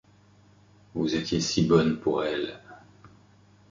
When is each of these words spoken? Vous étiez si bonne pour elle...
Vous 0.95 1.13
étiez 1.13 1.39
si 1.39 1.61
bonne 1.61 1.99
pour 1.99 2.23
elle... 2.23 2.59